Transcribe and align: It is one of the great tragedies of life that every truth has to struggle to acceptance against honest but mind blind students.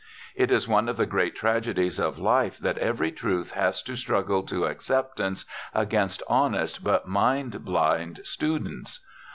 It 0.33 0.49
is 0.49 0.67
one 0.67 0.89
of 0.89 0.97
the 0.97 1.05
great 1.05 1.35
tragedies 1.35 1.99
of 1.99 2.17
life 2.17 2.57
that 2.57 2.79
every 2.79 3.11
truth 3.11 3.51
has 3.51 3.83
to 3.83 3.95
struggle 3.95 4.41
to 4.41 4.65
acceptance 4.65 5.45
against 5.75 6.23
honest 6.27 6.83
but 6.83 7.07
mind 7.07 7.63
blind 7.63 8.21
students. 8.23 9.05